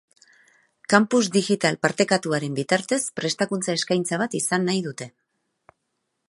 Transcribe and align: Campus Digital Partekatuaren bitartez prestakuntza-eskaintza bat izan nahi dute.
Campus 0.93 1.27
Digital 1.35 1.77
Partekatuaren 1.87 2.57
bitartez 2.61 3.01
prestakuntza-eskaintza 3.21 4.21
bat 4.23 4.39
izan 4.41 4.67
nahi 4.71 4.83
dute. 4.89 5.11